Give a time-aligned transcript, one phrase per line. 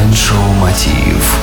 [0.00, 1.36] Майншоу Мотив.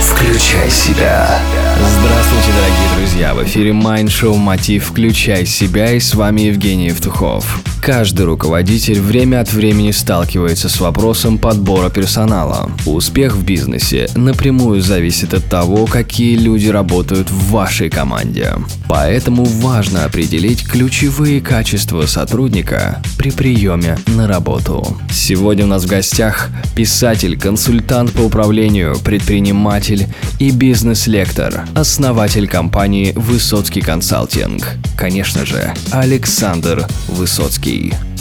[0.00, 1.38] Включай себя.
[1.76, 3.34] Здравствуйте, дорогие друзья!
[3.34, 7.60] В эфире Show Мотив «Включай себя» и с вами Евгений Евтухов.
[7.82, 12.70] Каждый руководитель время от времени сталкивается с вопросом подбора персонала.
[12.84, 18.52] Успех в бизнесе напрямую зависит от того, какие люди работают в вашей команде.
[18.86, 24.98] Поэтому важно определить ключевые качества сотрудника при приеме на работу.
[25.10, 30.06] Сегодня у нас в гостях писатель, консультант по управлению, предприниматель
[30.38, 34.76] и бизнес-лектор, основатель компании «Высоцкий консалтинг».
[34.98, 37.69] Конечно же, Александр Высоцкий.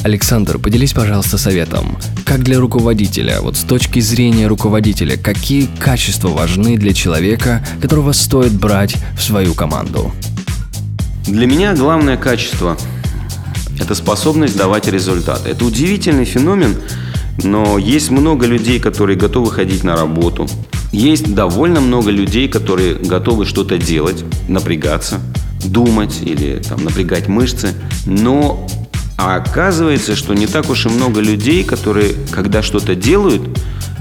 [0.04, 1.98] Александр, поделись, пожалуйста, советом.
[2.26, 8.54] Как для руководителя, вот с точки зрения руководителя, какие качества важны для человека, которого стоит
[8.54, 10.12] брать в свою команду?
[11.26, 12.78] Для меня главное качество–
[13.80, 15.46] это способность давать результат.
[15.46, 16.76] Это удивительный феномен,
[17.44, 20.48] но есть много людей, которые готовы ходить на работу.
[20.92, 25.20] Есть довольно много людей, которые готовы что-то делать, напрягаться,
[25.64, 27.74] думать или там, напрягать мышцы.
[28.06, 28.68] Но
[29.20, 33.42] оказывается, что не так уж и много людей, которые, когда что-то делают,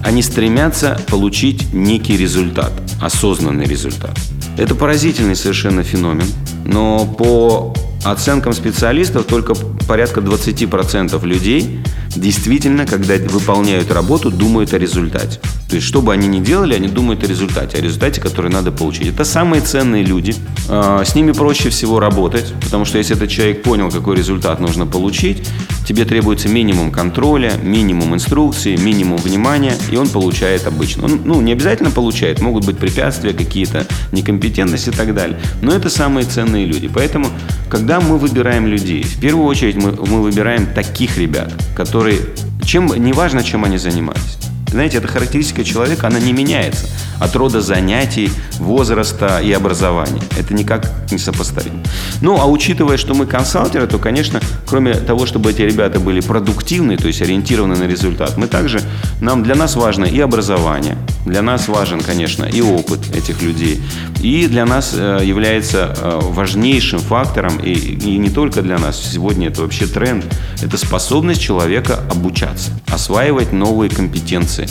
[0.04, 4.16] они стремятся получить некий результат, осознанный результат.
[4.56, 6.26] Это поразительный совершенно феномен.
[6.64, 7.74] Но по
[8.04, 9.54] оценкам специалистов только
[9.86, 11.80] порядка 20% людей
[12.14, 15.40] действительно, когда выполняют работу, думают о результате.
[15.68, 18.72] То есть, что бы они ни делали, они думают о результате, о результате, который надо
[18.72, 19.08] получить.
[19.08, 20.34] Это самые ценные люди.
[20.68, 24.86] А, с ними проще всего работать, потому что если этот человек понял, какой результат нужно
[24.86, 25.46] получить,
[25.86, 31.04] тебе требуется минимум контроля, минимум инструкции, минимум внимания, и он получает обычно.
[31.04, 35.38] Он, ну, не обязательно получает, могут быть препятствия какие-то, некомпетентность и так далее.
[35.60, 36.88] Но это самые ценные люди.
[36.88, 37.26] Поэтому,
[37.68, 42.20] когда мы выбираем людей, в первую очередь мы, мы выбираем таких ребят, которые,
[42.64, 44.38] чем, неважно, чем они занимались.
[44.70, 46.86] Знаете, эта характеристика человека, она не меняется
[47.20, 50.22] от рода занятий, возраста и образования.
[50.38, 51.82] Это никак не сопоставимо.
[52.20, 56.96] Ну, а учитывая, что мы консалтеры, то, конечно, кроме того, чтобы эти ребята были продуктивны,
[56.96, 58.80] то есть ориентированы на результат, мы также,
[59.20, 60.96] нам, для нас важно и образование,
[61.26, 63.80] для нас важен, конечно, и опыт этих людей.
[64.22, 69.48] И для нас э, является э, важнейшим фактором, и, и не только для нас, сегодня
[69.48, 70.24] это вообще тренд,
[70.62, 74.68] это способность человека обучаться, осваивать новые компетенции.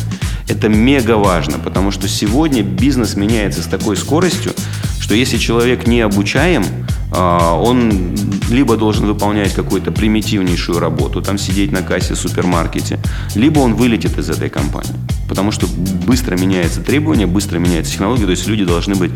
[0.50, 4.54] Это мега важно, потому что сегодня бизнес меняется с такой скоростью,
[5.00, 6.66] что если человек не обучаем,
[7.12, 8.16] а, он
[8.50, 13.00] либо должен выполнять какую-то примитивнейшую работу, там сидеть на кассе в супермаркете,
[13.36, 14.96] либо он вылетит из этой компании.
[15.28, 19.12] Потому что быстро меняются требования, быстро меняются технологии, то есть люди должны быть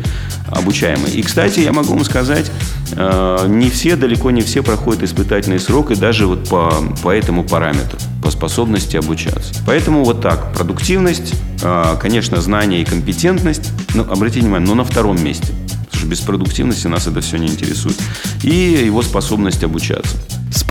[0.48, 1.08] обучаемы.
[1.08, 2.50] И, кстати, я могу вам сказать,
[2.96, 7.44] а, не все, далеко не все проходят испытательный срок, и даже вот по, по этому
[7.44, 9.52] параметру по способности обучаться.
[9.66, 15.22] Поэтому вот так, продуктивность, а, конечно, знание и компетентность, ну, обратите внимание, но на втором
[15.22, 15.48] месте.
[15.68, 17.96] Потому что без продуктивности нас это все не интересует.
[18.42, 20.16] И его способность обучаться.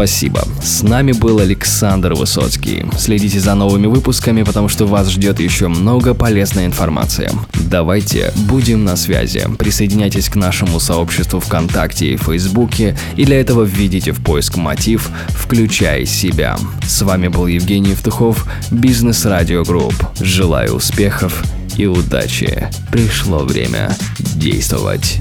[0.01, 0.41] Спасибо.
[0.63, 2.87] С нами был Александр Высоцкий.
[2.97, 7.29] Следите за новыми выпусками, потому что вас ждет еще много полезной информации.
[7.53, 9.45] Давайте будем на связи.
[9.59, 16.07] Присоединяйтесь к нашему сообществу ВКонтакте и Фейсбуке, и для этого введите в поиск мотив «Включай
[16.07, 16.57] себя».
[16.83, 19.93] С вами был Евгений Евтухов, Бизнес Радио Групп.
[20.19, 21.43] Желаю успехов
[21.77, 22.67] и удачи.
[22.91, 25.19] Пришло время действовать.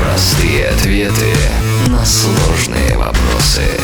[0.00, 1.34] Простые ответы
[1.88, 3.81] на сложные вопросы.